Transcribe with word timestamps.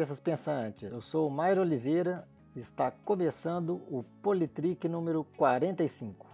cabeças 0.00 0.18
pensantes. 0.18 0.90
Eu 0.90 1.02
sou 1.02 1.28
o 1.28 1.30
Mairo 1.30 1.60
Oliveira 1.60 2.26
está 2.56 2.90
começando 2.90 3.82
o 3.90 4.02
Politrick 4.22 4.88
número 4.88 5.24
45. 5.36 6.26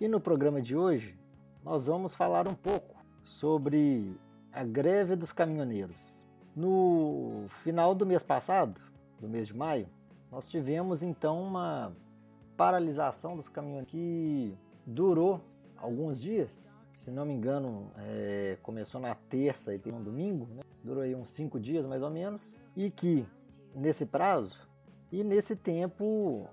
E 0.00 0.06
no 0.06 0.20
programa 0.20 0.62
de 0.62 0.76
hoje 0.76 1.18
nós 1.64 1.86
vamos 1.86 2.14
falar 2.14 2.46
um 2.46 2.54
pouco 2.54 2.94
sobre 3.24 4.16
a 4.52 4.62
greve 4.62 5.16
dos 5.16 5.32
caminhoneiros. 5.32 6.24
No 6.54 7.46
final 7.48 7.92
do 7.92 8.06
mês 8.06 8.22
passado, 8.22 8.80
do 9.20 9.28
mês 9.28 9.48
de 9.48 9.56
maio, 9.56 9.88
nós 10.30 10.48
tivemos 10.48 11.02
então 11.02 11.42
uma 11.42 11.92
paralisação 12.56 13.34
dos 13.34 13.48
caminhoneiros 13.48 13.90
que 13.90 14.56
durou 14.86 15.40
alguns 15.76 16.20
dias. 16.20 16.67
Se 16.98 17.12
não 17.12 17.24
me 17.24 17.32
engano, 17.32 17.92
é, 17.96 18.58
começou 18.60 19.00
na 19.00 19.14
terça 19.14 19.72
e 19.72 19.78
tem 19.78 19.94
um 19.94 20.02
domingo, 20.02 20.48
né? 20.52 20.62
durou 20.82 21.04
aí 21.04 21.14
uns 21.14 21.28
cinco 21.28 21.58
dias 21.60 21.86
mais 21.86 22.02
ou 22.02 22.10
menos, 22.10 22.58
e 22.76 22.90
que 22.90 23.24
nesse 23.72 24.04
prazo 24.04 24.68
e 25.12 25.22
nesse 25.22 25.54
tempo 25.54 26.48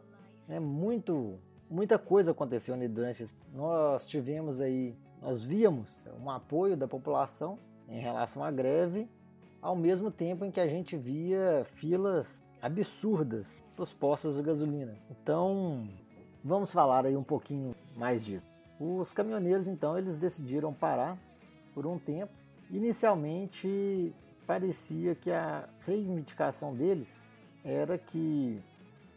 né, 0.47 0.59
muito 0.59 1.39
muita 1.67 1.97
coisa 1.97 2.29
aconteceu 2.29 2.77
durante 2.87 3.25
nós 3.55 4.05
tivemos 4.05 4.61
aí 4.61 4.95
nós 5.19 5.41
víamos 5.41 6.07
um 6.23 6.29
apoio 6.29 6.77
da 6.77 6.87
população 6.87 7.57
em 7.89 7.99
relação 7.99 8.43
à 8.43 8.51
greve 8.51 9.09
ao 9.59 9.75
mesmo 9.75 10.11
tempo 10.11 10.45
em 10.45 10.51
que 10.51 10.59
a 10.59 10.67
gente 10.67 10.95
via 10.95 11.65
filas 11.73 12.43
absurdas 12.61 13.63
nos 13.75 13.91
postos 13.91 14.35
de 14.35 14.43
gasolina. 14.43 14.95
Então 15.09 15.89
vamos 16.43 16.71
falar 16.71 17.03
aí 17.03 17.17
um 17.17 17.23
pouquinho 17.23 17.75
mais 17.97 18.23
disso 18.23 18.54
os 18.79 19.13
caminhoneiros 19.13 19.67
então 19.67 19.97
eles 19.97 20.17
decidiram 20.17 20.73
parar 20.73 21.17
por 21.73 21.85
um 21.85 21.97
tempo 21.97 22.31
inicialmente 22.71 24.13
parecia 24.45 25.15
que 25.15 25.31
a 25.31 25.67
reivindicação 25.85 26.73
deles 26.73 27.29
era 27.63 27.97
que 27.97 28.59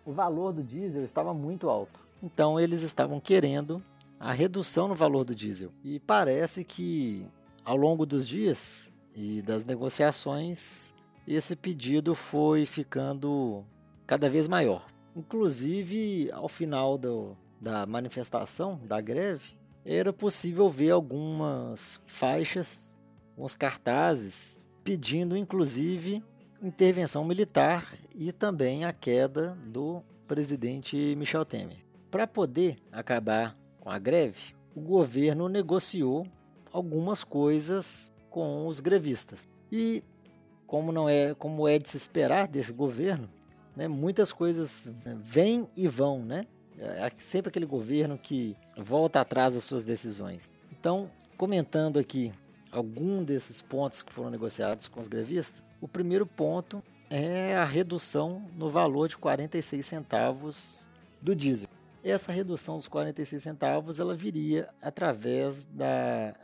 o 0.04 0.12
valor 0.12 0.52
do 0.52 0.62
diesel 0.62 1.04
estava 1.04 1.34
muito 1.34 1.68
alto. 1.68 2.00
Então 2.22 2.58
eles 2.58 2.82
estavam 2.82 3.20
querendo 3.20 3.82
a 4.18 4.32
redução 4.32 4.88
no 4.88 4.94
valor 4.94 5.24
do 5.24 5.34
diesel. 5.34 5.70
E 5.84 6.00
parece 6.00 6.64
que 6.64 7.26
ao 7.64 7.76
longo 7.76 8.06
dos 8.06 8.26
dias 8.26 8.92
e 9.14 9.42
das 9.42 9.64
negociações, 9.64 10.94
esse 11.26 11.54
pedido 11.54 12.14
foi 12.14 12.64
ficando 12.64 13.64
cada 14.06 14.30
vez 14.30 14.48
maior. 14.48 14.86
Inclusive, 15.14 16.30
ao 16.32 16.48
final 16.48 16.96
do, 16.96 17.36
da 17.60 17.86
manifestação, 17.86 18.80
da 18.84 19.00
greve, 19.00 19.56
era 19.84 20.12
possível 20.12 20.70
ver 20.70 20.90
algumas 20.90 22.00
faixas, 22.06 22.96
uns 23.36 23.54
cartazes 23.54 24.68
pedindo 24.84 25.36
inclusive 25.36 26.22
intervenção 26.62 27.24
militar 27.24 27.94
e 28.14 28.32
também 28.32 28.84
a 28.84 28.92
queda 28.92 29.56
do 29.66 30.02
presidente 30.26 31.14
Michel 31.16 31.44
Temer. 31.44 31.84
Para 32.10 32.26
poder 32.26 32.78
acabar 32.90 33.56
com 33.80 33.90
a 33.90 33.98
greve, 33.98 34.54
o 34.74 34.80
governo 34.80 35.48
negociou 35.48 36.26
algumas 36.72 37.24
coisas 37.24 38.12
com 38.30 38.66
os 38.66 38.80
grevistas. 38.80 39.48
E 39.70 40.02
como 40.66 40.92
não 40.92 41.08
é, 41.08 41.34
como 41.34 41.66
é 41.68 41.78
de 41.78 41.88
se 41.88 41.96
esperar 41.96 42.48
desse 42.48 42.72
governo, 42.72 43.28
né, 43.76 43.88
muitas 43.88 44.32
coisas 44.32 44.90
vêm 45.22 45.68
e 45.76 45.86
vão, 45.86 46.24
né? 46.24 46.46
É 46.80 47.10
sempre 47.18 47.48
aquele 47.48 47.66
governo 47.66 48.16
que 48.16 48.56
volta 48.76 49.20
atrás 49.20 49.54
das 49.54 49.64
suas 49.64 49.84
decisões. 49.84 50.48
Então, 50.70 51.10
comentando 51.36 51.98
aqui 51.98 52.32
algum 52.70 53.24
desses 53.24 53.60
pontos 53.60 54.02
que 54.02 54.12
foram 54.12 54.30
negociados 54.30 54.88
com 54.88 55.00
os 55.00 55.08
grevistas, 55.08 55.62
o 55.80 55.88
primeiro 55.88 56.26
ponto 56.26 56.82
é 57.10 57.56
a 57.56 57.64
redução 57.64 58.42
no 58.56 58.70
valor 58.70 59.08
de 59.08 59.16
46 59.16 59.84
centavos 59.84 60.88
do 61.20 61.34
diesel. 61.34 61.68
Essa 62.04 62.32
redução 62.32 62.76
dos 62.76 62.86
46 62.86 63.42
centavos 63.42 63.98
ela 63.98 64.14
viria 64.14 64.68
através 64.80 65.64
da 65.64 66.34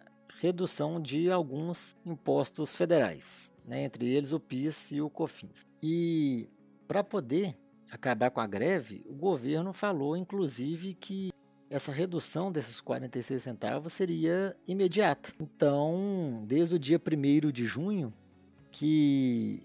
redução 0.40 1.00
de 1.00 1.30
alguns 1.30 1.96
impostos 2.04 2.74
federais, 2.74 3.52
né, 3.64 3.84
entre 3.84 4.06
eles 4.06 4.32
o 4.32 4.40
PIS 4.40 4.90
e 4.92 5.00
o 5.00 5.08
COFINS. 5.08 5.64
E 5.82 6.48
para 6.88 7.04
poder 7.04 7.56
acabar 7.94 8.30
com 8.30 8.40
a 8.40 8.46
greve, 8.46 9.04
o 9.08 9.14
governo 9.14 9.72
falou 9.72 10.16
inclusive 10.16 10.94
que 10.94 11.32
essa 11.70 11.92
redução 11.92 12.52
desses 12.52 12.80
46 12.80 13.42
centavos 13.42 13.92
seria 13.92 14.56
imediata. 14.66 15.32
Então, 15.40 16.44
desde 16.46 16.74
o 16.74 16.78
dia 16.78 17.00
1 17.00 17.50
de 17.50 17.64
junho, 17.64 18.12
que 18.70 19.62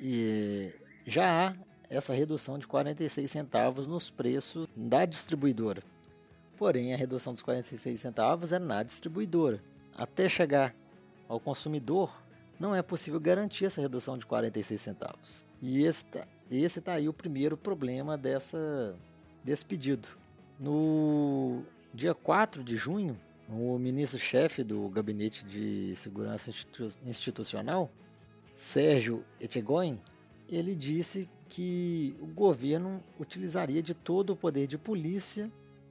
e, 0.00 0.72
já 1.04 1.48
há 1.48 1.56
essa 1.90 2.14
redução 2.14 2.58
de 2.58 2.66
46 2.66 3.30
centavos 3.30 3.86
nos 3.86 4.10
preços 4.10 4.66
da 4.74 5.04
distribuidora. 5.04 5.82
Porém, 6.56 6.94
a 6.94 6.96
redução 6.96 7.32
dos 7.32 7.42
46 7.42 8.00
centavos 8.00 8.52
é 8.52 8.58
na 8.58 8.82
distribuidora. 8.82 9.62
Até 9.94 10.28
chegar 10.28 10.74
ao 11.28 11.38
consumidor, 11.38 12.22
não 12.58 12.74
é 12.74 12.82
possível 12.82 13.20
garantir 13.20 13.66
essa 13.66 13.80
redução 13.80 14.16
de 14.16 14.24
46 14.24 14.80
centavos. 14.80 15.44
E 15.60 15.84
esse 16.58 16.78
está 16.78 16.92
tá 16.92 16.98
aí 16.98 17.08
o 17.08 17.12
primeiro 17.12 17.56
problema 17.56 18.16
dessa, 18.18 18.94
desse 19.42 19.64
pedido. 19.64 20.08
No 20.58 21.62
dia 21.94 22.14
4 22.14 22.62
de 22.62 22.76
junho, 22.76 23.18
o 23.48 23.78
ministro-chefe 23.78 24.62
do 24.62 24.88
Gabinete 24.88 25.44
de 25.44 25.94
Segurança 25.96 26.50
Institucional, 27.04 27.90
Sérgio 28.54 29.24
Etchegoyen, 29.40 30.00
ele 30.48 30.74
disse 30.74 31.28
que 31.48 32.16
o 32.20 32.26
governo 32.26 33.02
utilizaria 33.18 33.82
de 33.82 33.94
todo 33.94 34.30
o 34.30 34.36
poder 34.36 34.66
de 34.66 34.78
polícia 34.78 35.50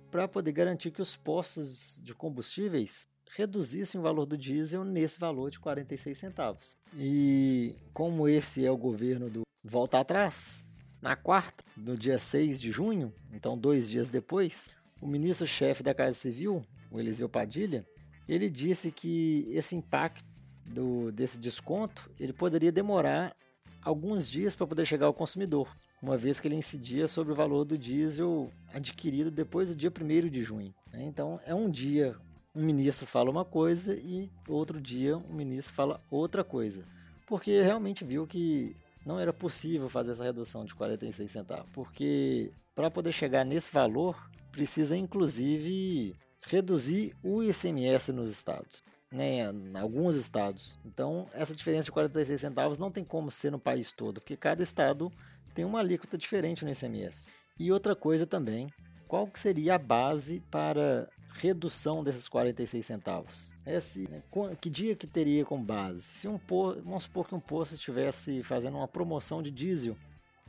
para 0.09 0.27
poder 0.27 0.51
garantir 0.51 0.91
que 0.91 1.01
os 1.01 1.15
postos 1.15 2.01
de 2.03 2.13
combustíveis 2.13 3.07
reduzissem 3.35 3.99
o 3.99 4.03
valor 4.03 4.25
do 4.25 4.37
diesel 4.37 4.83
nesse 4.83 5.19
valor 5.19 5.49
de 5.49 5.59
46 5.59 6.17
centavos. 6.17 6.77
E 6.97 7.75
como 7.93 8.27
esse 8.27 8.65
é 8.65 8.71
o 8.71 8.77
governo 8.77 9.29
do 9.29 9.41
volta 9.63 9.99
atrás, 9.99 10.65
na 11.01 11.15
quarta, 11.15 11.63
no 11.75 11.97
dia 11.97 12.19
6 12.19 12.59
de 12.59 12.71
junho, 12.71 13.13
então 13.33 13.57
dois 13.57 13.89
dias 13.89 14.09
depois, 14.09 14.69
o 15.01 15.07
ministro-chefe 15.07 15.81
da 15.81 15.93
Casa 15.93 16.13
Civil, 16.13 16.63
o 16.91 16.99
Eliseu 16.99 17.27
Padilha, 17.27 17.85
ele 18.27 18.49
disse 18.49 18.91
que 18.91 19.47
esse 19.51 19.75
impacto 19.75 20.25
do, 20.65 21.11
desse 21.11 21.37
desconto 21.37 22.09
ele 22.19 22.31
poderia 22.31 22.71
demorar 22.71 23.35
alguns 23.81 24.29
dias 24.29 24.55
para 24.55 24.67
poder 24.67 24.85
chegar 24.85 25.07
ao 25.07 25.13
consumidor, 25.13 25.75
uma 26.01 26.17
vez 26.17 26.39
que 26.39 26.47
ele 26.47 26.55
incidia 26.55 27.07
sobre 27.07 27.33
o 27.33 27.35
valor 27.35 27.65
do 27.65 27.77
diesel 27.77 28.51
adquirido 28.73 29.31
depois 29.31 29.69
do 29.69 29.75
dia 29.75 29.91
1 29.91 30.29
de 30.29 30.43
junho. 30.43 30.73
Né? 30.91 31.03
Então 31.03 31.39
é 31.45 31.53
um 31.53 31.69
dia 31.69 32.15
um 32.53 32.63
ministro 32.63 33.07
fala 33.07 33.29
uma 33.29 33.45
coisa 33.45 33.95
e 33.95 34.29
outro 34.47 34.79
dia 34.79 35.17
um 35.17 35.33
ministro 35.33 35.73
fala 35.73 36.03
outra 36.09 36.43
coisa, 36.43 36.85
porque 37.25 37.61
realmente 37.61 38.03
viu 38.03 38.27
que 38.27 38.75
não 39.05 39.19
era 39.19 39.33
possível 39.33 39.89
fazer 39.89 40.11
essa 40.11 40.23
redução 40.23 40.65
de 40.65 40.75
46 40.75 41.29
centavos, 41.29 41.69
porque 41.73 42.51
para 42.75 42.91
poder 42.91 43.11
chegar 43.11 43.43
nesse 43.43 43.71
valor, 43.71 44.29
precisa 44.51 44.95
inclusive 44.95 46.15
reduzir 46.45 47.15
o 47.23 47.43
ICMS 47.43 48.11
nos 48.11 48.29
estados, 48.29 48.83
né, 49.11 49.51
em 49.51 49.77
alguns 49.77 50.15
estados. 50.15 50.79
Então, 50.85 51.27
essa 51.33 51.55
diferença 51.55 51.85
de 51.85 51.91
46 51.91 52.39
centavos 52.39 52.77
não 52.77 52.91
tem 52.91 53.03
como 53.03 53.29
ser 53.29 53.51
no 53.51 53.59
país 53.59 53.91
todo, 53.91 54.21
porque 54.21 54.37
cada 54.37 54.63
estado 54.63 55.11
tem 55.53 55.65
uma 55.65 55.79
alíquota 55.79 56.17
diferente 56.17 56.63
no 56.63 56.71
ICMS. 56.71 57.31
E 57.59 57.71
outra 57.71 57.95
coisa 57.95 58.25
também, 58.25 58.67
qual 59.07 59.27
que 59.27 59.39
seria 59.39 59.75
a 59.75 59.77
base 59.77 60.41
para 60.49 61.07
redução 61.33 62.03
desses 62.03 62.27
46 62.27 62.85
centavos? 62.85 63.51
Esse, 63.65 64.07
né, 64.09 64.23
que 64.59 64.69
dia 64.69 64.95
que 64.95 65.05
teria 65.05 65.45
como 65.45 65.63
base? 65.63 66.01
Se 66.01 66.27
um 66.27 66.37
posto, 66.37 66.81
vamos 66.83 67.03
supor 67.03 67.27
que 67.27 67.35
um 67.35 67.39
posto 67.39 67.75
estivesse 67.75 68.41
fazendo 68.43 68.77
uma 68.77 68.87
promoção 68.87 69.41
de 69.41 69.51
diesel 69.51 69.95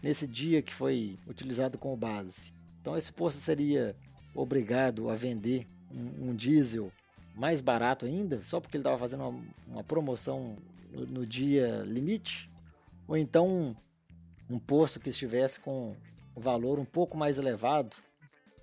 nesse 0.02 0.26
dia 0.26 0.62
que 0.62 0.74
foi 0.74 1.18
utilizado 1.26 1.78
como 1.78 1.96
base. 1.96 2.52
Então 2.80 2.96
esse 2.96 3.12
posto 3.12 3.38
seria 3.38 3.94
obrigado 4.34 5.10
a 5.10 5.14
vender 5.14 5.66
um, 5.90 6.30
um 6.30 6.34
diesel 6.34 6.90
mais 7.34 7.60
barato 7.60 8.06
ainda, 8.06 8.42
só 8.42 8.60
porque 8.60 8.76
ele 8.76 8.82
estava 8.82 8.98
fazendo 8.98 9.28
uma, 9.28 9.44
uma 9.68 9.84
promoção 9.84 10.56
no, 10.90 11.06
no, 11.06 11.26
dia 11.26 11.82
limite? 11.86 12.50
Ou 13.06 13.16
então 13.16 13.46
um, 13.46 13.76
um 14.50 14.58
posto 14.58 14.98
que 14.98 15.10
estivesse 15.10 15.60
com 15.60 15.94
valor 16.34 16.78
um 16.78 16.84
pouco 16.84 17.16
mais 17.16 17.38
elevado 17.38 17.94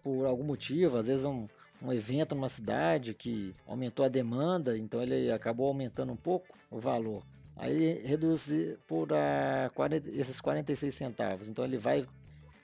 por 0.04 0.26
algum 0.26 0.44
motivo, 0.44 0.98
às 0.98 1.08
vezes 1.08 1.26
um, 1.26 1.48
um 1.82 1.94
evento 1.94 2.36
numa 2.36 2.50
cidade 2.50 3.14
que 3.14 3.56
aumentou 3.66 4.06
a 4.06 4.10
demanda, 4.10 4.78
então 4.78 5.02
ele 5.02 5.32
acabou 5.32 5.68
aumentando 5.68 6.12
um 6.12 6.18
pouco 6.18 6.48
o 6.70 6.80
valor. 6.80 7.24
Aí 7.56 8.02
reduz 8.06 8.50
por 8.88 9.12
a 9.14 9.70
40, 9.74 10.10
esses 10.12 10.40
46 10.40 10.96
centavos. 10.96 11.50
Então 11.50 11.66
ele 11.66 11.78
vai 11.78 12.06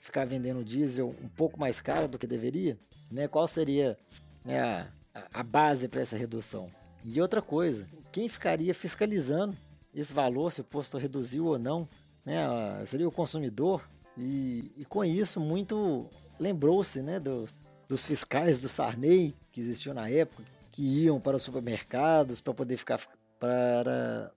ficar 0.00 0.24
vendendo 0.24 0.64
diesel 0.64 1.14
um 1.22 1.28
pouco 1.28 1.58
mais 1.58 1.80
caro 1.80 2.08
do 2.08 2.18
que 2.18 2.26
deveria. 2.26 2.78
Né? 3.10 3.28
Qual 3.28 3.46
seria 3.46 3.98
né, 4.44 4.60
a, 4.62 4.86
a 5.34 5.42
base 5.42 5.88
para 5.88 6.00
essa 6.00 6.16
redução? 6.16 6.70
E 7.04 7.20
outra 7.20 7.42
coisa, 7.42 7.86
quem 8.10 8.28
ficaria 8.28 8.74
fiscalizando 8.74 9.56
esse 9.94 10.12
valor, 10.12 10.52
se 10.52 10.60
o 10.60 10.64
posto 10.64 10.98
reduziu 10.98 11.46
ou 11.46 11.58
não 11.58 11.88
né, 12.24 12.44
seria 12.86 13.06
o 13.06 13.12
consumidor, 13.12 13.86
e, 14.16 14.72
e 14.76 14.84
com 14.84 15.04
isso 15.04 15.38
muito 15.38 16.06
lembrou-se 16.38 17.02
né, 17.02 17.20
dos, 17.20 17.54
dos 17.88 18.06
fiscais 18.06 18.60
do 18.60 18.68
Sarney 18.68 19.34
que 19.52 19.60
existiam 19.60 19.94
na 19.94 20.08
época, 20.08 20.42
que 20.72 20.82
iam 20.82 21.20
para 21.20 21.36
os 21.36 21.42
supermercados 21.42 22.40
para 22.40 22.54
poder 22.54 22.76
ficar 22.76 23.00
para 23.38 24.32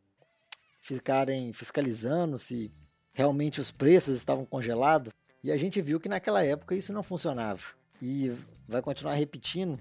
ficarem 0.81 1.53
fiscalizando 1.53 2.37
se 2.37 2.71
realmente 3.13 3.61
os 3.61 3.71
preços 3.71 4.15
estavam 4.15 4.45
congelados. 4.45 5.13
E 5.43 5.51
a 5.51 5.57
gente 5.57 5.81
viu 5.81 5.99
que 5.99 6.09
naquela 6.09 6.43
época 6.43 6.75
isso 6.75 6.91
não 6.91 7.03
funcionava. 7.03 7.61
E 8.01 8.33
vai 8.67 8.81
continuar 8.81 9.13
repetindo 9.13 9.79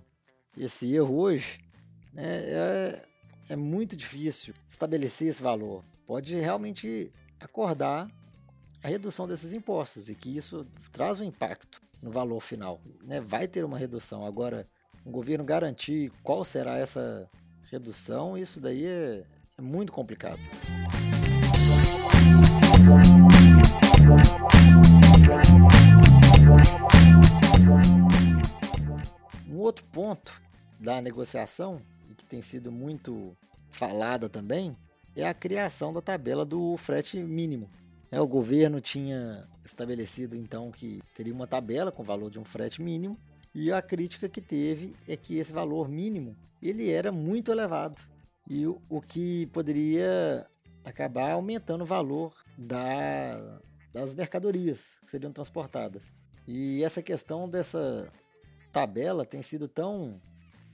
esse 0.56 0.92
erro 0.92 1.18
hoje. 1.18 1.60
Né? 2.12 2.24
É, 2.26 3.02
é 3.50 3.56
muito 3.56 3.96
difícil 3.96 4.54
estabelecer 4.68 5.28
esse 5.28 5.42
valor. 5.42 5.84
Pode 6.06 6.36
realmente 6.36 7.12
acordar 7.40 8.10
a 8.82 8.88
redução 8.88 9.26
desses 9.26 9.52
impostos 9.52 10.08
e 10.08 10.14
que 10.14 10.36
isso 10.36 10.66
traz 10.92 11.20
um 11.20 11.24
impacto 11.24 11.80
no 12.02 12.10
valor 12.10 12.40
final. 12.40 12.80
Né? 13.02 13.20
Vai 13.20 13.48
ter 13.48 13.64
uma 13.64 13.78
redução. 13.78 14.24
Agora, 14.24 14.66
o 15.04 15.10
governo 15.10 15.44
garantir 15.44 16.12
qual 16.22 16.44
será 16.44 16.76
essa 16.76 17.28
redução, 17.70 18.36
isso 18.36 18.60
daí 18.60 18.86
é, 18.86 19.24
é 19.56 19.62
muito 19.62 19.92
complicado. 19.92 20.40
Um 29.48 29.56
outro 29.58 29.84
ponto 29.92 30.40
da 30.78 31.00
negociação, 31.00 31.82
e 32.10 32.14
que 32.14 32.24
tem 32.24 32.40
sido 32.40 32.70
muito 32.70 33.36
falada 33.70 34.28
também, 34.28 34.76
é 35.14 35.26
a 35.26 35.34
criação 35.34 35.92
da 35.92 36.00
tabela 36.00 36.44
do 36.44 36.76
frete 36.76 37.18
mínimo. 37.18 37.68
É, 38.10 38.20
o 38.20 38.26
governo 38.26 38.80
tinha 38.80 39.46
estabelecido 39.64 40.34
então 40.36 40.70
que 40.70 41.02
teria 41.14 41.34
uma 41.34 41.46
tabela 41.46 41.92
com 41.92 42.02
o 42.02 42.06
valor 42.06 42.30
de 42.30 42.38
um 42.38 42.44
frete 42.44 42.80
mínimo 42.80 43.16
e 43.54 43.70
a 43.70 43.82
crítica 43.82 44.28
que 44.28 44.40
teve 44.40 44.94
é 45.06 45.16
que 45.16 45.36
esse 45.36 45.52
valor 45.52 45.88
mínimo 45.88 46.34
ele 46.62 46.90
era 46.90 47.12
muito 47.12 47.50
elevado 47.50 48.00
e 48.48 48.66
o, 48.66 48.80
o 48.88 49.00
que 49.00 49.46
poderia 49.48 50.46
acabar 50.84 51.32
aumentando 51.32 51.82
o 51.82 51.86
valor 51.86 52.32
da, 52.56 53.60
das 53.92 54.14
mercadorias 54.14 55.00
que 55.04 55.10
seriam 55.10 55.32
transportadas. 55.32 56.14
E 56.46 56.82
essa 56.82 57.02
questão 57.02 57.48
dessa 57.48 58.10
tabela 58.72 59.26
tem 59.26 59.42
sido 59.42 59.68
tão, 59.68 60.20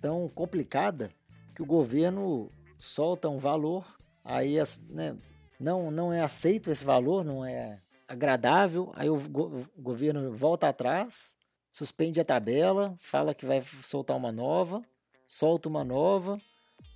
tão 0.01 0.29
complicada 0.29 1.11
que 1.55 1.63
o 1.63 1.67
governo 1.67 2.51
solta 2.79 3.29
um 3.29 3.39
valor, 3.39 3.85
aí 4.25 4.57
né, 4.89 5.17
não, 5.65 5.91
não 5.91 6.13
é 6.13 6.21
aceito 6.21 6.71
esse 6.71 6.85
valor, 6.85 7.25
não 7.25 7.45
é 7.45 7.81
agradável, 8.07 8.93
aí 8.95 9.09
o, 9.09 9.17
go 9.17 9.67
o 9.77 9.83
governo 9.83 10.33
volta 10.33 10.69
atrás, 10.69 11.35
suspende 11.71 12.21
a 12.21 12.25
tabela, 12.25 12.95
fala 12.99 13.35
que 13.35 13.47
vai 13.47 13.63
soltar 13.63 14.17
uma 14.17 14.31
nova, 14.31 14.83
solta 15.27 15.69
uma 15.69 15.83
nova, 15.83 16.39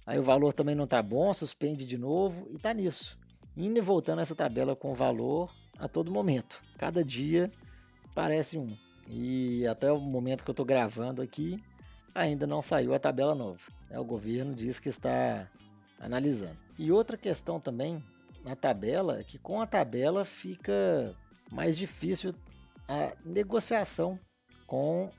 aí 0.06 0.19
o 0.19 0.23
valor 0.23 0.53
também 0.53 0.75
não 0.75 0.85
está 0.85 1.03
bom, 1.03 1.32
suspende 1.32 1.87
de 1.87 1.97
novo 1.97 2.47
e 2.50 2.56
está 2.56 2.73
nisso. 2.75 3.19
Indo 3.56 3.79
e 3.79 3.82
voltando 3.82 4.20
essa 4.20 4.37
tabela 4.37 4.76
com 4.76 4.94
valor 4.94 5.50
a 5.79 5.88
todo 5.88 6.12
momento. 6.12 6.62
Cada 6.76 7.03
dia 7.03 7.50
parece 8.15 8.56
um. 8.56 8.76
E 9.09 9.67
até 9.67 9.91
o 9.91 9.99
momento 9.99 10.44
que 10.44 10.50
eu 10.50 10.53
estou 10.53 10.67
gravando 10.67 11.23
aqui, 11.23 11.59
ainda 12.15 12.47
não 12.47 12.62
saiu 12.62 12.94
a 12.94 12.99
tabela 12.99 13.35
nova. 13.35 13.61
O 13.91 14.05
governo 14.05 14.55
diz 14.55 14.79
que 14.79 14.88
está 14.88 15.50
analisando. 15.99 16.59
E 16.79 16.93
outra 16.93 17.17
questão 17.17 17.59
também 17.59 18.05
na 18.44 18.56
tabela 18.56 19.23
que 19.25 19.38
com 19.38 19.61
a 19.61 19.67
tabela 19.67 20.25
fica 20.25 21.14
mais 21.50 21.76
difícil 21.76 22.35
a 22.87 23.12
negociação 23.25 24.19
com, 24.67 25.11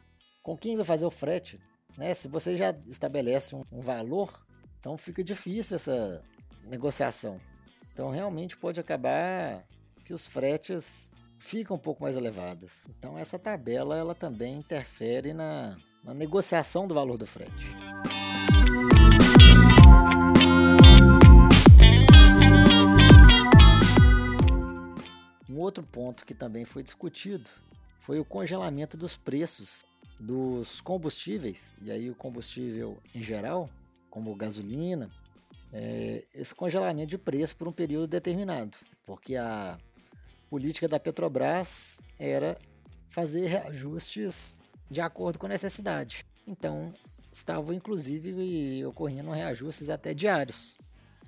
com 0.41 0.57
quem 0.57 0.75
vai 0.75 0.85
fazer 0.85 1.05
o 1.05 1.11
frete. 1.11 1.59
Né? 1.97 2.13
Se 2.13 2.27
você 2.27 2.55
já 2.55 2.73
estabelece 2.87 3.55
um, 3.55 3.63
um 3.71 3.81
valor, 3.81 4.41
então 4.79 4.97
fica 4.97 5.23
difícil 5.23 5.75
essa 5.75 6.23
negociação. 6.63 7.39
Então 7.93 8.09
realmente 8.09 8.57
pode 8.57 8.79
acabar 8.79 9.65
que 10.05 10.13
os 10.13 10.25
fretes 10.25 11.11
ficam 11.37 11.75
um 11.75 11.79
pouco 11.79 12.03
mais 12.03 12.15
elevados. 12.15 12.87
Então 12.89 13.17
essa 13.17 13.37
tabela 13.37 13.97
ela 13.97 14.15
também 14.15 14.55
interfere 14.55 15.33
na, 15.33 15.77
na 16.03 16.13
negociação 16.13 16.87
do 16.87 16.95
valor 16.95 17.17
do 17.17 17.25
frete. 17.25 17.67
Um 25.49 25.57
outro 25.57 25.83
ponto 25.83 26.25
que 26.25 26.33
também 26.33 26.63
foi 26.63 26.83
discutido 26.83 27.49
foi 27.99 28.19
o 28.19 28.25
congelamento 28.25 28.95
dos 28.95 29.17
preços 29.17 29.85
dos 30.19 30.81
combustíveis, 30.81 31.75
e 31.81 31.91
aí 31.91 32.09
o 32.09 32.15
combustível 32.15 32.97
em 33.15 33.21
geral, 33.21 33.69
como 34.09 34.35
gasolina, 34.35 35.09
é, 35.71 36.25
esse 36.33 36.53
congelamento 36.53 37.07
de 37.07 37.17
preço 37.17 37.55
por 37.55 37.67
um 37.67 37.71
período 37.71 38.07
determinado, 38.07 38.77
porque 39.05 39.35
a 39.35 39.77
política 40.49 40.87
da 40.87 40.99
Petrobras 40.99 42.01
era 42.17 42.57
fazer 43.07 43.47
reajustes 43.47 44.61
de 44.89 45.01
acordo 45.01 45.39
com 45.39 45.45
a 45.45 45.49
necessidade. 45.49 46.25
Então, 46.45 46.93
estavam 47.31 47.73
inclusive 47.73 48.83
ocorrendo 48.85 49.31
reajustes 49.31 49.89
até 49.89 50.13
diários 50.13 50.77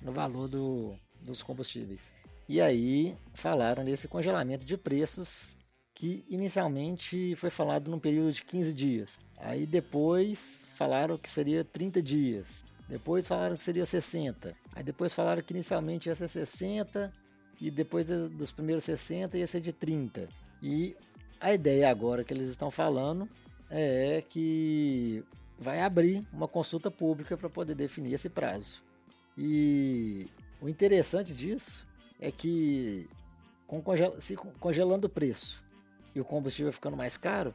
no 0.02 0.12
valor 0.12 0.48
do, 0.48 0.96
dos 1.22 1.44
combustíveis. 1.44 2.12
E 2.52 2.60
aí 2.60 3.16
falaram 3.34 3.86
desse 3.86 4.10
congelamento 4.10 4.66
de 4.66 4.76
preços 4.76 5.58
que 5.94 6.26
inicialmente 6.28 7.34
foi 7.38 7.50
falado 7.50 7.90
num 7.90 7.98
período 7.98 8.34
de 8.34 8.44
15 8.44 8.74
dias. 8.74 9.18
Aí 9.38 9.66
depois 9.66 10.68
falaram 10.76 11.18
que 11.18 11.30
seria 11.30 11.64
30 11.64 12.02
dias. 12.02 12.66
Depois 12.90 13.26
falaram 13.26 13.56
que 13.56 13.64
seria 13.64 13.86
60. 13.86 14.54
Aí 14.76 14.84
depois 14.84 15.14
falaram 15.14 15.42
que 15.42 15.54
inicialmente 15.54 16.10
ia 16.10 16.16
ser 16.16 16.28
60 16.28 17.14
e 17.62 17.72
depois 17.72 18.06
dos 18.06 18.52
primeiros 18.52 18.84
60 18.84 19.38
ia 19.38 19.48
ser 19.48 19.62
de 19.62 19.72
30. 19.72 20.28
E 20.62 20.94
a 21.40 21.54
ideia 21.54 21.90
agora 21.90 22.22
que 22.22 22.34
eles 22.34 22.50
estão 22.50 22.70
falando 22.70 23.30
é 23.70 24.26
que 24.28 25.24
vai 25.58 25.80
abrir 25.80 26.28
uma 26.34 26.50
consulta 26.50 26.92
pública 26.92 27.38
para 27.38 27.50
poder 27.50 27.76
definir 27.76 28.12
esse 28.12 28.28
prazo. 28.28 28.84
E 29.38 30.28
o 30.62 30.68
interessante 30.68 31.34
disso 31.34 31.90
é 32.22 32.32
que 32.32 33.10
com 33.66 33.82
congel 33.82 34.22
se 34.22 34.36
congelando 34.36 35.08
o 35.08 35.10
preço 35.10 35.64
e 36.14 36.22
o 36.22 36.26
combustível 36.26 36.72
ficando 36.72 36.96
mais 36.96 37.18
caro, 37.18 37.54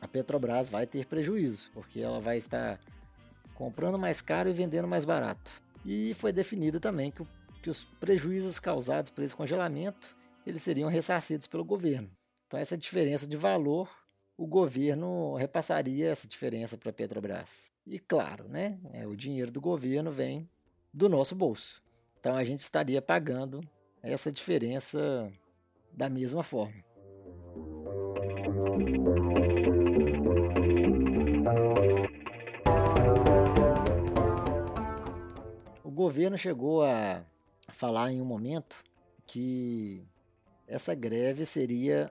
a 0.00 0.08
Petrobras 0.08 0.68
vai 0.68 0.86
ter 0.86 1.06
prejuízo, 1.06 1.70
porque 1.72 2.00
ela 2.00 2.20
vai 2.20 2.36
estar 2.36 2.80
comprando 3.54 3.98
mais 3.98 4.20
caro 4.20 4.48
e 4.48 4.52
vendendo 4.52 4.88
mais 4.88 5.04
barato. 5.04 5.50
E 5.84 6.14
foi 6.14 6.32
definido 6.32 6.80
também 6.80 7.10
que, 7.10 7.24
que 7.62 7.70
os 7.70 7.84
prejuízos 7.84 8.58
causados 8.58 9.10
por 9.10 9.22
esse 9.22 9.36
congelamento 9.36 10.16
eles 10.46 10.62
seriam 10.62 10.88
ressarcidos 10.88 11.46
pelo 11.46 11.64
governo. 11.64 12.10
Então 12.46 12.58
essa 12.58 12.78
diferença 12.78 13.26
de 13.26 13.36
valor, 13.36 13.90
o 14.36 14.46
governo 14.46 15.34
repassaria 15.34 16.08
essa 16.08 16.26
diferença 16.26 16.78
para 16.78 16.90
a 16.90 16.92
Petrobras. 16.92 17.70
E 17.86 17.98
claro, 17.98 18.48
né, 18.48 18.78
é, 18.92 19.06
o 19.06 19.14
dinheiro 19.14 19.50
do 19.50 19.60
governo 19.60 20.10
vem 20.10 20.48
do 20.92 21.08
nosso 21.08 21.34
bolso. 21.34 21.82
Então 22.18 22.34
a 22.36 22.44
gente 22.44 22.60
estaria 22.60 23.02
pagando 23.02 23.60
essa 24.02 24.32
diferença 24.32 25.32
da 25.92 26.08
mesma 26.08 26.42
forma. 26.42 26.88
governo 35.98 36.38
chegou 36.38 36.84
a 36.84 37.24
falar 37.72 38.12
em 38.12 38.22
um 38.22 38.24
momento 38.24 38.84
que 39.26 40.06
essa 40.64 40.94
greve 40.94 41.44
seria 41.44 42.08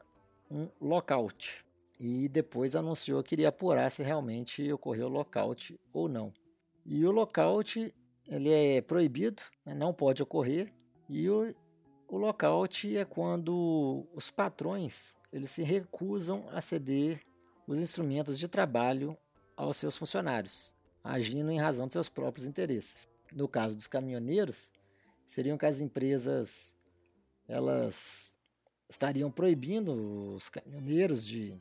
um 0.51 0.67
lockout 0.81 1.65
e 1.97 2.27
depois 2.27 2.75
anunciou 2.75 3.23
que 3.23 3.35
iria 3.35 3.47
apurar 3.47 3.89
se 3.89 4.03
realmente 4.03 4.69
ocorreu 4.73 5.07
lockout 5.07 5.79
ou 5.93 6.09
não. 6.09 6.33
E 6.85 7.05
o 7.05 7.11
lockout 7.11 7.95
ele 8.27 8.51
é 8.51 8.81
proibido, 8.81 9.41
né, 9.65 9.73
não 9.73 9.93
pode 9.93 10.21
ocorrer 10.21 10.69
e 11.09 11.29
o, 11.29 11.55
o 12.07 12.17
lockout 12.17 12.97
é 12.97 13.05
quando 13.05 14.07
os 14.13 14.31
patrões 14.31 15.17
eles 15.31 15.51
se 15.51 15.63
recusam 15.63 16.47
a 16.51 16.61
ceder 16.61 17.21
os 17.67 17.79
instrumentos 17.79 18.39
de 18.39 18.47
trabalho 18.47 19.17
aos 19.55 19.77
seus 19.77 19.97
funcionários, 19.97 20.73
agindo 21.03 21.51
em 21.51 21.59
razão 21.59 21.87
de 21.87 21.93
seus 21.93 22.07
próprios 22.07 22.47
interesses. 22.47 23.07
No 23.33 23.47
caso 23.47 23.75
dos 23.75 23.87
caminhoneiros, 23.87 24.73
seriam 25.25 25.57
que 25.57 25.65
as 25.65 25.81
empresas 25.81 26.77
elas 27.47 28.37
estariam 28.89 29.29
proibindo 29.29 30.35
os 30.35 30.49
caminhoneiros 30.49 31.25
de 31.25 31.57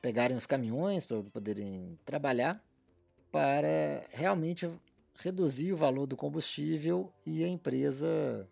pegarem 0.00 0.36
os 0.36 0.46
caminhões 0.46 1.04
para 1.04 1.22
poderem 1.22 1.98
trabalhar 2.04 2.62
para 3.30 4.04
realmente 4.10 4.68
reduzir 5.14 5.72
o 5.72 5.76
valor 5.76 6.06
do 6.06 6.16
combustível 6.16 7.12
e 7.26 7.44
a 7.44 7.48
empresa 7.48 8.48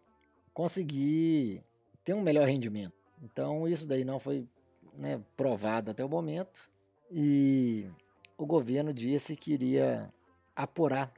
conseguir 0.58 1.62
ter 2.02 2.14
um 2.14 2.20
melhor 2.20 2.48
rendimento. 2.48 2.92
Então 3.22 3.68
isso 3.68 3.86
daí 3.86 4.02
não 4.02 4.18
foi 4.18 4.44
né, 4.98 5.22
provado 5.36 5.92
até 5.92 6.04
o 6.04 6.08
momento 6.08 6.68
e 7.12 7.86
o 8.36 8.44
governo 8.44 8.92
disse 8.92 9.36
que 9.36 9.52
iria 9.52 10.12
apurar 10.56 11.14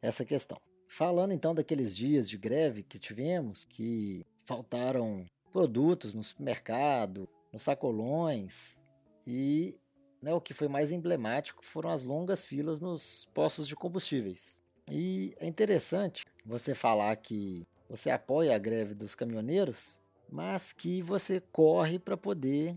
essa 0.00 0.24
questão. 0.24 0.58
Falando 0.88 1.32
então 1.32 1.54
daqueles 1.54 1.94
dias 1.94 2.26
de 2.30 2.38
greve 2.38 2.82
que 2.82 2.98
tivemos, 2.98 3.66
que 3.66 4.24
faltaram 4.46 5.26
produtos 5.52 6.14
no 6.14 6.24
supermercado, 6.24 7.28
nos 7.52 7.64
sacolões 7.64 8.80
e 9.26 9.78
né, 10.22 10.32
o 10.32 10.40
que 10.40 10.54
foi 10.54 10.66
mais 10.66 10.92
emblemático 10.92 11.62
foram 11.62 11.90
as 11.90 12.04
longas 12.04 12.42
filas 12.42 12.80
nos 12.80 13.28
postos 13.34 13.68
de 13.68 13.76
combustíveis. 13.76 14.58
E 14.90 15.36
é 15.38 15.46
interessante 15.46 16.24
você 16.42 16.74
falar 16.74 17.14
que 17.16 17.66
você 17.88 18.10
apoia 18.10 18.54
a 18.54 18.58
greve 18.58 18.94
dos 18.94 19.14
caminhoneiros, 19.14 20.00
mas 20.30 20.72
que 20.72 21.00
você 21.00 21.40
corre 21.52 21.98
para 21.98 22.16
poder 22.16 22.76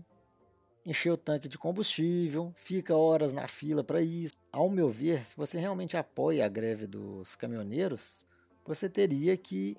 encher 0.84 1.12
o 1.12 1.16
tanque 1.16 1.48
de 1.48 1.58
combustível, 1.58 2.52
fica 2.56 2.96
horas 2.96 3.32
na 3.32 3.46
fila 3.46 3.84
para 3.84 4.00
isso. 4.00 4.34
Ao 4.50 4.68
meu 4.68 4.88
ver, 4.88 5.24
se 5.24 5.36
você 5.36 5.58
realmente 5.58 5.96
apoia 5.96 6.44
a 6.44 6.48
greve 6.48 6.86
dos 6.86 7.36
caminhoneiros, 7.36 8.26
você 8.64 8.88
teria 8.88 9.36
que 9.36 9.76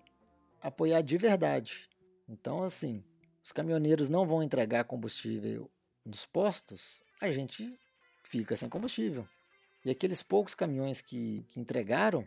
apoiar 0.61 1.01
de 1.01 1.17
verdade. 1.17 1.89
Então, 2.27 2.63
assim, 2.63 3.03
os 3.43 3.51
caminhoneiros 3.51 4.07
não 4.07 4.25
vão 4.25 4.41
entregar 4.41 4.85
combustível 4.85 5.69
nos 6.05 6.25
postos, 6.25 7.03
a 7.19 7.31
gente 7.31 7.77
fica 8.23 8.55
sem 8.55 8.69
combustível. 8.69 9.27
E 9.83 9.89
aqueles 9.89 10.23
poucos 10.23 10.55
caminhões 10.55 11.01
que, 11.01 11.45
que 11.49 11.59
entregaram, 11.59 12.25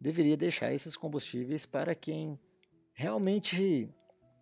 deveria 0.00 0.36
deixar 0.36 0.72
esses 0.72 0.96
combustíveis 0.96 1.66
para 1.66 1.94
quem 1.94 2.38
realmente 2.94 3.88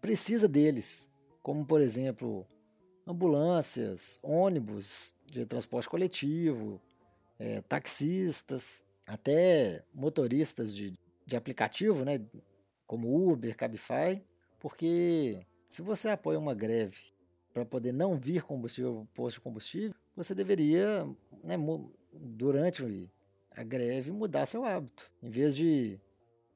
precisa 0.00 0.46
deles, 0.46 1.10
como 1.42 1.64
por 1.64 1.80
exemplo 1.80 2.46
ambulâncias, 3.06 4.20
ônibus 4.22 5.14
de 5.26 5.44
transporte 5.44 5.88
coletivo, 5.88 6.80
é, 7.38 7.60
taxistas, 7.62 8.84
até 9.06 9.82
motoristas 9.92 10.74
de, 10.74 10.96
de 11.26 11.34
aplicativo, 11.34 12.04
né, 12.04 12.20
como 12.86 13.30
Uber, 13.30 13.56
Cabify, 13.56 14.22
porque 14.60 15.44
se 15.64 15.82
você 15.82 16.10
apoia 16.10 16.38
uma 16.38 16.54
greve 16.54 17.12
para 17.52 17.64
poder 17.64 17.92
não 17.92 18.16
vir 18.16 18.42
combustível 18.42 19.08
posto 19.14 19.36
de 19.36 19.40
combustível, 19.40 19.94
você 20.14 20.34
deveria, 20.34 21.04
né, 21.42 21.56
durante 22.12 23.10
a 23.50 23.62
greve, 23.62 24.10
mudar 24.10 24.46
seu 24.46 24.64
hábito. 24.64 25.10
Em 25.22 25.30
vez 25.30 25.56
de 25.56 25.98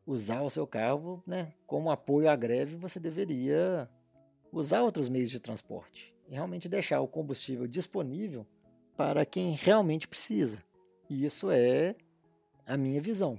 usar 0.06 0.42
o 0.42 0.50
seu 0.50 0.66
carro 0.66 1.22
né, 1.26 1.52
como 1.66 1.90
apoio 1.90 2.30
à 2.30 2.36
greve, 2.36 2.76
você 2.76 3.00
deveria 3.00 3.90
usar 4.52 4.82
outros 4.82 5.08
meios 5.08 5.30
de 5.30 5.40
transporte 5.40 6.14
e 6.28 6.34
realmente 6.34 6.68
deixar 6.68 7.00
o 7.00 7.08
combustível 7.08 7.66
disponível 7.66 8.46
para 8.96 9.26
quem 9.26 9.52
realmente 9.52 10.06
precisa. 10.06 10.62
E 11.10 11.24
isso 11.24 11.50
é 11.50 11.94
a 12.64 12.76
minha 12.76 13.00
visão. 13.00 13.38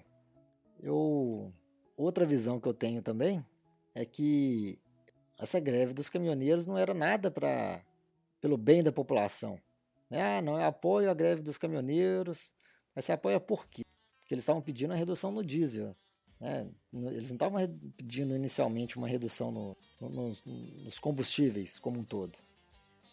Eu 0.82 1.52
outra 1.96 2.26
visão 2.26 2.60
que 2.60 2.68
eu 2.68 2.74
tenho 2.74 3.02
também 3.02 3.44
é 3.96 4.06
que 4.06 4.78
essa 5.40 5.60
greve 5.60 5.94
dos 5.94 6.10
caminhoneiros 6.10 6.68
não 6.68 6.78
era 6.78 6.94
nada 6.94 7.32
para 7.32 7.82
pelo 8.40 8.58
bem 8.58 8.84
da 8.84 8.92
população. 8.92 9.60
Né? 10.10 10.38
Ah, 10.38 10.42
não 10.42 10.60
é 10.60 10.66
apoio 10.66 11.10
à 11.10 11.14
greve 11.14 11.42
dos 11.42 11.58
caminhoneiros, 11.58 12.56
mas 12.96 13.06
se 13.06 13.12
apoia 13.12 13.40
por 13.40 13.68
quê? 13.68 13.84
Porque 14.20 14.34
eles 14.34 14.44
estavam 14.44 14.62
pedindo 14.62 14.94
a 14.94 14.96
redução 14.96 15.32
no 15.32 15.44
diesel. 15.44 15.96
Né? 16.40 16.68
Eles 16.94 17.30
não 17.30 17.36
estavam 17.36 17.60
pedindo 17.96 18.36
inicialmente 18.36 18.98
uma 18.98 19.08
redução 19.08 19.52
no, 19.52 19.78
no, 20.00 20.34
nos 20.84 21.00
combustíveis 21.00 21.80
como 21.80 22.00
um 22.00 22.04
todo. 22.04 22.38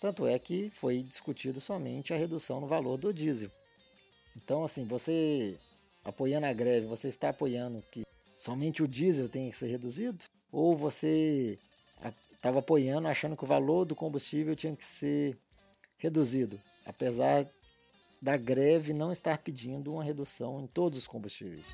Tanto 0.01 0.27
é 0.27 0.39
que 0.39 0.71
foi 0.71 1.03
discutido 1.03 1.61
somente 1.61 2.13
a 2.13 2.17
redução 2.17 2.61
no 2.61 2.67
valor 2.67 2.99
do 2.99 3.13
diesel. 3.13 3.51
Então, 4.37 4.65
assim, 4.65 4.85
você 4.85 5.59
apoiando 6.05 6.47
a 6.47 6.53
greve, 6.53 6.87
você 6.87 7.09
está 7.09 7.31
apoiando 7.31 7.83
que 7.91 8.05
somente 8.35 8.83
o 8.83 8.89
diesel 8.89 9.29
tem 9.29 9.49
que 9.49 9.57
ser 9.57 9.69
reduzido? 9.69 10.25
Ou 10.53 10.77
você 10.77 11.59
estava 12.35 12.59
apoiando 12.59 13.09
achando 13.09 13.37
que 13.37 13.45
o 13.45 13.47
valor 13.47 13.87
do 13.87 13.97
combustível 13.97 14.55
tinha 14.55 14.77
que 14.77 14.85
ser 14.85 15.39
reduzido, 15.97 16.61
apesar 16.85 17.49
da 18.21 18.37
greve 18.37 18.93
não 18.93 19.11
estar 19.11 19.39
pedindo 19.39 19.93
uma 19.93 20.05
redução 20.05 20.61
em 20.61 20.67
todos 20.67 20.99
os 20.99 21.07
combustíveis? 21.07 21.67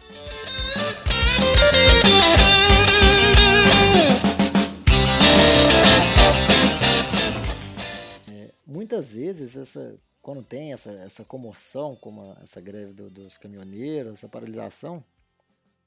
Muitas 8.91 9.13
vezes, 9.13 9.57
essa, 9.57 9.99
quando 10.21 10.43
tem 10.43 10.73
essa, 10.73 10.91
essa 10.93 11.25
comoção, 11.25 11.95
como 11.97 12.37
essa 12.43 12.61
greve 12.61 12.93
do, 12.93 13.09
dos 13.09 13.39
caminhoneiros, 13.39 14.15
essa 14.15 14.29
paralisação, 14.29 15.03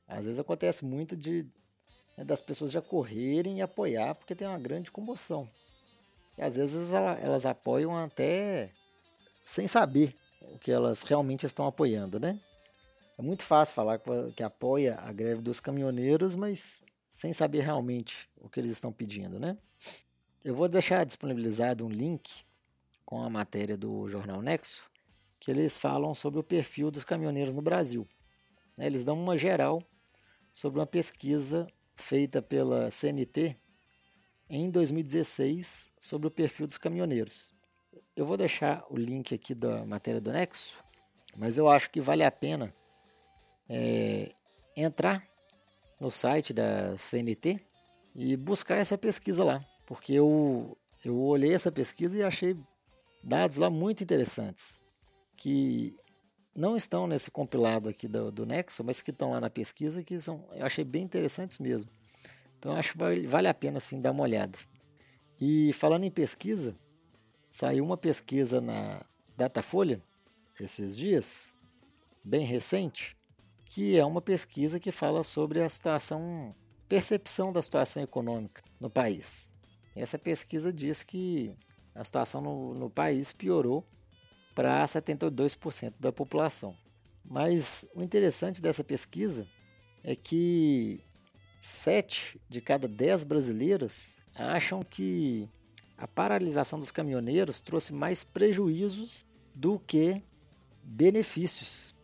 às 0.07 0.25
vezes 0.25 0.39
acontece 0.39 0.85
muito 0.85 1.15
de 1.15 1.45
né, 2.17 2.23
das 2.23 2.41
pessoas 2.41 2.71
já 2.71 2.81
correrem 2.81 3.57
e 3.57 3.61
apoiar 3.61 4.15
porque 4.15 4.33
tem 4.33 4.47
uma 4.47 4.57
grande 4.57 4.89
comoção. 4.89 5.49
E 6.37 6.41
às 6.41 6.55
vezes 6.55 6.93
elas 6.93 7.45
apoiam 7.45 7.95
até 7.95 8.71
sem 9.43 9.67
saber 9.67 10.15
o 10.41 10.57
que 10.57 10.71
elas 10.71 11.03
realmente 11.03 11.45
estão 11.45 11.67
apoiando, 11.67 12.19
né? 12.19 12.39
É 13.17 13.21
muito 13.21 13.43
fácil 13.43 13.75
falar 13.75 14.01
que 14.35 14.41
apoia 14.41 14.97
a 14.99 15.13
greve 15.13 15.41
dos 15.41 15.59
caminhoneiros, 15.59 16.35
mas 16.35 16.83
sem 17.11 17.31
saber 17.31 17.61
realmente 17.61 18.27
o 18.41 18.49
que 18.49 18.59
eles 18.59 18.71
estão 18.71 18.91
pedindo, 18.91 19.39
né? 19.39 19.57
Eu 20.43 20.55
vou 20.55 20.67
deixar 20.67 21.05
disponibilizado 21.05 21.85
um 21.85 21.89
link 21.89 22.43
com 23.05 23.21
a 23.21 23.29
matéria 23.29 23.77
do 23.77 24.09
jornal 24.09 24.41
Nexo, 24.41 24.89
que 25.39 25.51
eles 25.51 25.77
falam 25.77 26.15
sobre 26.15 26.39
o 26.39 26.43
perfil 26.43 26.89
dos 26.89 27.03
caminhoneiros 27.03 27.53
no 27.53 27.61
Brasil. 27.61 28.07
Né, 28.77 28.87
eles 28.87 29.03
dão 29.03 29.17
uma 29.17 29.37
geral 29.37 29.81
sobre 30.51 30.79
uma 30.79 30.87
pesquisa 30.87 31.67
feita 31.95 32.41
pela 32.41 32.89
CNT 32.89 33.55
em 34.49 34.69
2016 34.71 35.91
sobre 35.99 36.27
o 36.27 36.31
perfil 36.31 36.65
dos 36.65 36.77
caminhoneiros. 36.77 37.53
Eu 38.15 38.25
vou 38.25 38.37
deixar 38.37 38.83
o 38.89 38.97
link 38.97 39.33
aqui 39.33 39.53
da 39.53 39.85
matéria 39.85 40.19
do 40.19 40.31
Nexo, 40.31 40.83
mas 41.37 41.57
eu 41.57 41.69
acho 41.69 41.89
que 41.91 42.01
vale 42.01 42.23
a 42.23 42.31
pena 42.31 42.73
é, 43.73 44.31
entrar 44.77 45.27
no 45.99 46.11
site 46.11 46.53
da 46.53 46.95
CNT 46.95 47.59
e 48.13 48.37
buscar 48.37 48.77
essa 48.77 48.97
pesquisa 48.97 49.43
lá, 49.43 49.65
porque 49.87 50.13
eu, 50.13 50.77
eu 51.03 51.19
olhei 51.19 51.53
essa 51.53 51.71
pesquisa 51.71 52.17
e 52.17 52.23
achei 52.23 52.55
dados 53.23 53.57
lá 53.57 53.71
muito 53.71 54.03
interessantes 54.03 54.79
que 55.35 55.95
não 56.55 56.77
estão 56.77 57.07
nesse 57.07 57.31
compilado 57.31 57.89
aqui 57.89 58.07
do, 58.07 58.31
do 58.31 58.45
Nexo, 58.45 58.83
mas 58.83 59.01
que 59.01 59.09
estão 59.09 59.31
lá 59.31 59.41
na 59.41 59.49
pesquisa 59.49 60.03
que 60.03 60.19
são, 60.19 60.47
eu 60.51 60.65
achei 60.65 60.83
bem 60.83 61.03
interessantes 61.03 61.57
mesmo. 61.57 61.89
Então 62.59 62.75
acho 62.75 62.91
que 62.91 62.97
vale, 62.99 63.25
vale 63.25 63.47
a 63.47 63.53
pena 63.53 63.79
assim 63.79 63.99
dar 63.99 64.11
uma 64.11 64.23
olhada. 64.23 64.57
E 65.41 65.73
falando 65.73 66.03
em 66.03 66.11
pesquisa, 66.11 66.75
saiu 67.49 67.83
uma 67.83 67.97
pesquisa 67.97 68.61
na 68.61 69.03
Datafolha 69.35 69.99
esses 70.59 70.95
dias, 70.95 71.55
bem 72.23 72.45
recente, 72.45 73.17
que 73.73 73.97
é 73.97 74.05
uma 74.05 74.21
pesquisa 74.21 74.79
que 74.79 74.91
fala 74.91 75.23
sobre 75.23 75.59
a 75.59 75.67
situação, 75.67 76.53
percepção 76.87 77.51
da 77.51 77.59
situação 77.59 78.03
econômica 78.03 78.61
no 78.79 78.87
país. 78.87 79.51
Essa 79.95 80.19
pesquisa 80.19 80.71
diz 80.71 81.01
que 81.01 81.57
a 81.95 82.03
situação 82.03 82.39
no, 82.39 82.75
no 82.75 82.87
país 82.87 83.33
piorou 83.33 83.83
para 84.53 84.85
72% 84.85 85.95
da 85.99 86.11
população. 86.11 86.77
Mas 87.25 87.83
o 87.95 88.03
interessante 88.03 88.61
dessa 88.61 88.83
pesquisa 88.83 89.47
é 90.03 90.15
que 90.15 91.03
7 91.59 92.39
de 92.47 92.61
cada 92.61 92.87
10 92.87 93.23
brasileiros 93.23 94.21
acham 94.35 94.83
que 94.83 95.49
a 95.97 96.07
paralisação 96.07 96.79
dos 96.79 96.91
caminhoneiros 96.91 97.59
trouxe 97.59 97.91
mais 97.91 98.23
prejuízos 98.23 99.25
do 99.55 99.79
que 99.79 100.21
benefícios. 100.83 101.95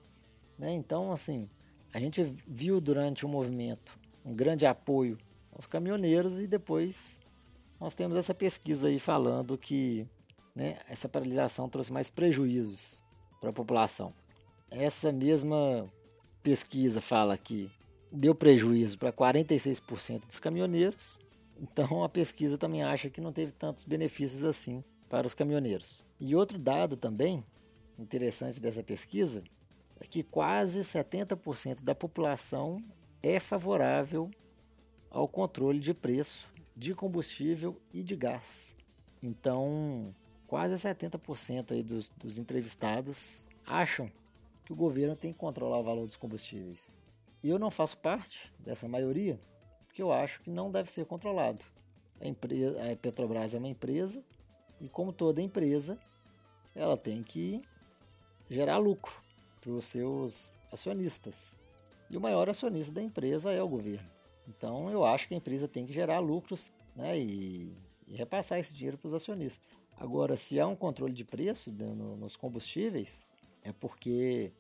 Né? 0.58 0.74
Então, 0.74 1.12
assim, 1.12 1.48
a 1.94 2.00
gente 2.00 2.24
viu 2.48 2.80
durante 2.80 3.26
o 3.26 3.30
movimento 3.30 3.98
um 4.26 4.34
grande 4.34 4.66
apoio 4.66 5.18
aos 5.52 5.66
caminhoneiros 5.66 6.40
e 6.40 6.48
depois 6.48 7.20
nós 7.80 7.94
temos 7.94 8.18
essa 8.18 8.34
pesquisa 8.34 8.88
aí 8.88 9.00
falando 9.00 9.58
que 9.58 10.06
né, 10.56 10.78
essa 10.90 11.08
paralisação 11.08 11.70
trouxe 11.70 11.92
mais 11.92 12.10
prejuízos 12.10 13.04
para 13.40 13.50
a 13.50 13.54
população. 13.54 14.14
Essa 14.70 15.12
mesma 15.12 15.90
pesquisa 16.44 17.02
fala 17.02 17.38
que 17.38 17.72
deu 18.12 18.36
prejuízo 18.36 18.98
para 18.98 19.14
46% 19.14 20.28
dos 20.28 20.40
caminhoneiros, 20.40 21.20
então 21.60 22.04
a 22.04 22.10
pesquisa 22.10 22.58
também 22.58 22.84
acha 22.84 23.10
que 23.10 23.22
não 23.22 23.32
teve 23.32 23.52
tantos 23.52 23.84
benefícios 23.84 24.44
assim 24.44 24.84
para 25.10 25.26
os 25.26 25.34
caminhoneiros. 25.34 26.04
E 26.20 26.36
outro 26.36 26.60
dado 26.60 26.96
também 26.96 27.44
interessante 27.98 28.60
dessa 28.60 28.84
pesquisa 28.84 29.44
que 30.08 30.24
quase 30.24 30.80
70% 30.82 31.84
da 31.84 31.94
população 31.94 32.84
é 33.22 33.40
favorável 33.40 34.32
ao 35.10 35.28
controle 35.28 35.80
de 35.80 35.94
preço 35.94 36.50
de 36.76 36.96
combustível 36.96 37.76
e 37.94 38.02
de 38.02 38.16
gás. 38.16 38.78
Então, 39.22 40.16
quase 40.48 40.76
70% 40.76 41.74
aí 41.74 41.84
dos, 41.84 42.10
dos 42.10 42.40
entrevistados 42.40 43.50
acham 43.66 44.10
que 44.64 44.72
o 44.72 44.76
governo 44.76 45.16
tem 45.16 45.34
que 45.34 45.40
controlar 45.40 45.80
o 45.80 45.84
valor 45.84 46.06
dos 46.06 46.16
combustíveis. 46.16 46.96
E 47.44 47.50
eu 47.50 47.60
não 47.60 47.70
faço 47.70 47.98
parte 47.98 48.52
dessa 48.60 48.88
maioria, 48.88 49.40
porque 49.88 50.02
eu 50.02 50.12
acho 50.12 50.42
que 50.42 50.50
não 50.50 50.72
deve 50.72 50.92
ser 50.92 51.06
controlado. 51.06 51.66
A, 52.22 52.28
empresa, 52.28 52.92
a 52.92 52.96
Petrobras 52.96 53.54
é 53.54 53.58
uma 53.58 53.68
empresa 53.68 54.24
e, 54.80 54.88
como 54.88 55.12
toda 55.12 55.42
empresa, 55.42 55.98
ela 56.76 56.96
tem 56.96 57.24
que 57.24 57.62
gerar 58.50 58.78
lucro 58.78 59.29
para 59.60 59.72
os 59.72 59.86
seus 59.86 60.54
acionistas. 60.72 61.60
E 62.10 62.18
o 62.18 62.22
maior 62.22 62.50
acionista 62.50 62.92
da 62.92 63.02
empresa 63.02 63.52
é 63.52 63.62
o 63.62 63.68
governo. 63.68 64.10
Então 64.48 64.90
eu 64.90 65.06
acho 65.06 65.28
que 65.28 65.34
a 65.34 65.38
empresa 65.38 65.68
tem 65.68 65.86
que 65.86 65.94
gerar 65.94 66.20
lucros 66.20 66.72
né, 66.96 67.20
e, 67.20 67.72
e 68.08 68.16
repassar 68.16 68.58
esse 68.58 68.74
dinheiro 68.74 68.98
para 68.98 69.08
os 69.08 69.14
acionistas. 69.14 69.80
Agora, 69.96 70.36
se 70.38 70.60
há 70.60 70.66
um 70.66 70.76
controle 70.76 71.14
de 71.14 71.26
preço 71.26 71.72
no, 71.72 72.16
nos 72.16 72.36
combustíveis, 72.36 73.30
é 73.62 73.72
porque 73.72 74.52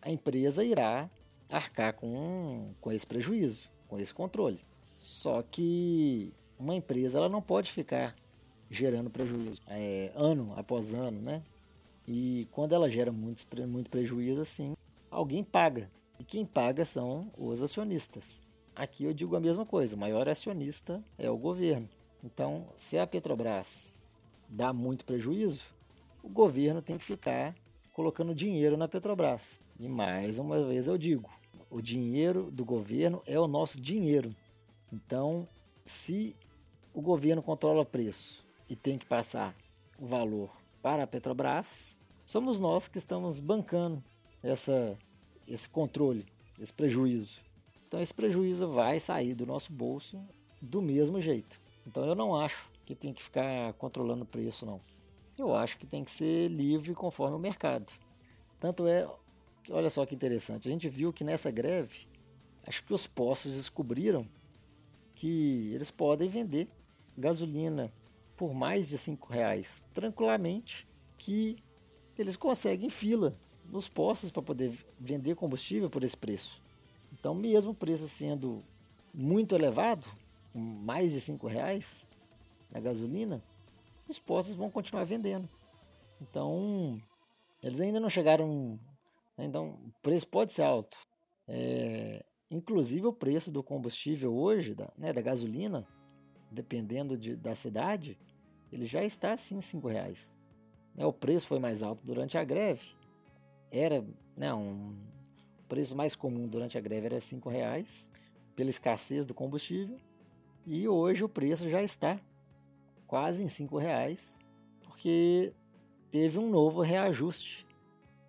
a 0.00 0.10
empresa 0.10 0.64
irá 0.64 1.10
arcar 1.48 1.94
com, 1.94 2.72
com 2.80 2.92
esse 2.92 3.06
prejuízo, 3.06 3.68
com 3.88 3.98
esse 3.98 4.14
controle. 4.14 4.60
Só 4.96 5.42
que 5.42 6.32
uma 6.58 6.74
empresa 6.74 7.18
ela 7.18 7.28
não 7.28 7.42
pode 7.42 7.70
ficar 7.72 8.14
gerando 8.70 9.10
prejuízo 9.10 9.60
é, 9.66 10.10
ano 10.14 10.52
após 10.56 10.94
ano, 10.94 11.20
né? 11.20 11.42
E 12.06 12.46
quando 12.52 12.74
ela 12.74 12.90
gera 12.90 13.10
muito, 13.10 13.44
muito 13.66 13.90
prejuízo 13.90 14.40
assim, 14.40 14.74
alguém 15.10 15.42
paga. 15.42 15.90
E 16.18 16.24
quem 16.24 16.44
paga 16.44 16.84
são 16.84 17.30
os 17.36 17.62
acionistas. 17.62 18.42
Aqui 18.76 19.04
eu 19.04 19.12
digo 19.12 19.36
a 19.36 19.40
mesma 19.40 19.64
coisa, 19.64 19.96
o 19.96 19.98
maior 19.98 20.28
acionista 20.28 21.02
é 21.16 21.30
o 21.30 21.36
governo. 21.36 21.88
Então, 22.22 22.66
se 22.76 22.98
a 22.98 23.06
Petrobras 23.06 24.04
dá 24.48 24.72
muito 24.72 25.04
prejuízo, 25.04 25.66
o 26.22 26.28
governo 26.28 26.82
tem 26.82 26.98
que 26.98 27.04
ficar 27.04 27.54
colocando 27.92 28.34
dinheiro 28.34 28.76
na 28.76 28.88
Petrobras. 28.88 29.60
E 29.78 29.88
mais 29.88 30.38
uma 30.38 30.62
vez 30.64 30.88
eu 30.88 30.98
digo, 30.98 31.30
o 31.70 31.80
dinheiro 31.80 32.50
do 32.50 32.64
governo 32.64 33.22
é 33.26 33.38
o 33.38 33.46
nosso 33.46 33.80
dinheiro. 33.80 34.34
Então, 34.92 35.46
se 35.84 36.36
o 36.92 37.00
governo 37.00 37.42
controla 37.42 37.84
preço 37.84 38.44
e 38.68 38.76
tem 38.76 38.98
que 38.98 39.06
passar 39.06 39.54
o 39.98 40.06
valor 40.06 40.50
para 40.84 41.04
a 41.04 41.06
Petrobras, 41.06 41.96
somos 42.22 42.60
nós 42.60 42.88
que 42.88 42.98
estamos 42.98 43.40
bancando 43.40 44.04
essa, 44.42 44.98
esse 45.48 45.66
controle, 45.66 46.26
esse 46.60 46.74
prejuízo. 46.74 47.40
Então 47.88 48.02
esse 48.02 48.12
prejuízo 48.12 48.68
vai 48.68 49.00
sair 49.00 49.34
do 49.34 49.46
nosso 49.46 49.72
bolso 49.72 50.22
do 50.60 50.82
mesmo 50.82 51.22
jeito. 51.22 51.58
Então 51.86 52.04
eu 52.04 52.14
não 52.14 52.36
acho 52.36 52.70
que 52.84 52.94
tem 52.94 53.14
que 53.14 53.22
ficar 53.22 53.72
controlando 53.78 54.24
o 54.24 54.26
preço, 54.26 54.66
não. 54.66 54.78
Eu 55.38 55.56
acho 55.56 55.78
que 55.78 55.86
tem 55.86 56.04
que 56.04 56.10
ser 56.10 56.48
livre 56.48 56.92
conforme 56.92 57.34
o 57.34 57.40
mercado. 57.40 57.90
Tanto 58.60 58.86
é, 58.86 59.08
olha 59.70 59.88
só 59.88 60.04
que 60.04 60.14
interessante, 60.14 60.68
a 60.68 60.70
gente 60.70 60.86
viu 60.86 61.14
que 61.14 61.24
nessa 61.24 61.50
greve, 61.50 62.06
acho 62.66 62.84
que 62.84 62.92
os 62.92 63.06
postos 63.06 63.56
descobriram 63.56 64.28
que 65.14 65.72
eles 65.72 65.90
podem 65.90 66.28
vender 66.28 66.68
gasolina 67.16 67.90
por 68.36 68.54
mais 68.54 68.88
de 68.88 68.98
cinco 68.98 69.32
reais 69.32 69.84
tranquilamente, 69.92 70.86
que 71.16 71.56
eles 72.18 72.36
conseguem 72.36 72.88
fila 72.88 73.38
nos 73.64 73.88
postos 73.88 74.30
para 74.30 74.42
poder 74.42 74.72
vender 74.98 75.34
combustível 75.34 75.88
por 75.88 76.04
esse 76.04 76.16
preço. 76.16 76.62
Então, 77.12 77.34
mesmo 77.34 77.70
o 77.72 77.74
preço 77.74 78.08
sendo 78.08 78.62
muito 79.12 79.54
elevado, 79.54 80.06
mais 80.54 81.12
de 81.12 81.20
cinco 81.20 81.46
reais 81.46 82.06
na 82.70 82.80
gasolina, 82.80 83.42
os 84.08 84.18
postos 84.18 84.54
vão 84.54 84.70
continuar 84.70 85.04
vendendo. 85.04 85.48
Então, 86.20 87.00
eles 87.62 87.80
ainda 87.80 87.98
não 88.00 88.10
chegaram. 88.10 88.78
Então, 89.38 89.78
o 89.86 89.92
preço 90.02 90.26
pode 90.28 90.52
ser 90.52 90.62
alto. 90.62 90.96
É, 91.48 92.24
inclusive, 92.50 93.06
o 93.06 93.12
preço 93.12 93.50
do 93.50 93.62
combustível 93.62 94.34
hoje, 94.34 94.74
da, 94.74 94.92
né, 94.96 95.12
da 95.12 95.22
gasolina, 95.22 95.86
dependendo 96.54 97.18
de, 97.18 97.36
da 97.36 97.54
cidade, 97.54 98.18
ele 98.72 98.86
já 98.86 99.04
está 99.04 99.32
assim 99.32 99.60
cinco 99.60 99.88
reais. 99.88 100.36
Né, 100.94 101.04
o 101.04 101.12
preço 101.12 101.46
foi 101.46 101.58
mais 101.58 101.82
alto 101.82 102.04
durante 102.04 102.38
a 102.38 102.44
greve. 102.44 102.96
Era 103.70 104.04
né, 104.36 104.54
um 104.54 104.96
preço 105.68 105.96
mais 105.96 106.14
comum 106.14 106.46
durante 106.46 106.78
a 106.78 106.80
greve 106.80 107.06
era 107.06 107.20
cinco 107.20 107.48
reais 107.48 108.10
pela 108.54 108.70
escassez 108.70 109.26
do 109.26 109.34
combustível. 109.34 109.98
E 110.66 110.88
hoje 110.88 111.24
o 111.24 111.28
preço 111.28 111.68
já 111.68 111.82
está 111.82 112.18
quase 113.06 113.42
em 113.42 113.48
cinco 113.48 113.76
reais 113.76 114.38
porque 114.82 115.52
teve 116.10 116.38
um 116.38 116.48
novo 116.48 116.80
reajuste 116.80 117.66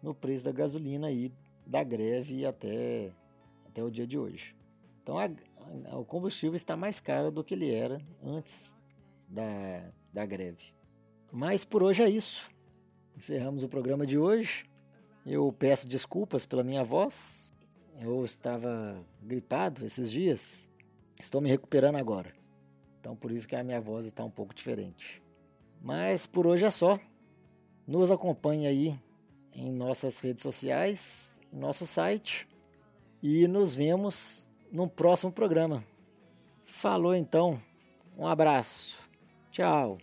no 0.01 0.13
preço 0.13 0.43
da 0.43 0.51
gasolina 0.51 1.07
aí 1.07 1.31
da 1.65 1.83
greve 1.83 2.45
até, 2.45 3.11
até 3.67 3.83
o 3.83 3.89
dia 3.89 4.05
de 4.05 4.17
hoje. 4.17 4.55
Então 5.01 5.17
a, 5.17 5.29
o 5.93 6.05
combustível 6.05 6.55
está 6.55 6.75
mais 6.75 6.99
caro 6.99 7.31
do 7.31 7.43
que 7.43 7.53
ele 7.53 7.71
era 7.73 8.01
antes 8.23 8.75
da, 9.29 9.91
da 10.13 10.25
greve. 10.25 10.73
Mas 11.31 11.65
por 11.65 11.83
hoje 11.83 12.03
é 12.03 12.09
isso. 12.09 12.49
Encerramos 13.15 13.63
o 13.63 13.69
programa 13.69 14.05
de 14.05 14.17
hoje. 14.17 14.65
Eu 15.25 15.51
peço 15.51 15.87
desculpas 15.87 16.45
pela 16.45 16.63
minha 16.63 16.83
voz. 16.83 17.51
Eu 17.99 18.23
estava 18.23 19.03
gripado 19.21 19.85
esses 19.85 20.11
dias. 20.11 20.71
Estou 21.19 21.41
me 21.41 21.49
recuperando 21.49 21.95
agora. 21.95 22.33
Então 22.99 23.15
por 23.15 23.31
isso 23.31 23.47
que 23.47 23.55
a 23.55 23.63
minha 23.63 23.81
voz 23.81 24.05
está 24.05 24.23
um 24.23 24.29
pouco 24.29 24.53
diferente. 24.53 25.21
Mas 25.81 26.25
por 26.25 26.45
hoje 26.47 26.65
é 26.65 26.71
só. 26.71 26.99
Nos 27.87 28.09
acompanhe 28.09 28.67
aí 28.67 28.99
em 29.53 29.71
nossas 29.71 30.19
redes 30.19 30.43
sociais, 30.43 31.39
nosso 31.51 31.87
site 31.87 32.47
e 33.21 33.47
nos 33.47 33.73
vemos 33.73 34.49
no 34.75 34.89
próximo 34.89 35.31
programa. 35.31 35.83
Falou 36.65 37.15
então. 37.15 37.59
Um 38.17 38.27
abraço. 38.27 38.99
Tchau. 39.49 39.97